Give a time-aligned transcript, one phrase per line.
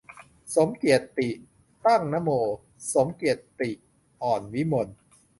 [0.55, 1.29] สมเกียรติ
[1.85, 2.29] ตั้งนโม
[2.93, 3.71] สมเกียรติ
[4.23, 4.87] อ่อนวิมล